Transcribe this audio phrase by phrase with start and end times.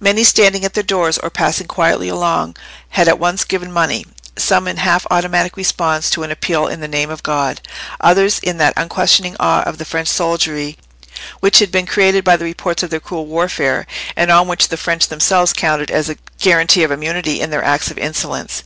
[0.00, 2.56] Many standing at their doors or passing quietly along
[2.96, 7.10] had at once given money—some in half automatic response to an appeal in the name
[7.10, 7.60] of God,
[8.00, 10.78] others in that unquestioning awe of the French soldiery
[11.40, 13.86] which had been created by the reports of their cruel warfare,
[14.16, 17.90] and on which the French themselves counted as a guarantee of immunity in their acts
[17.90, 18.54] of insolence.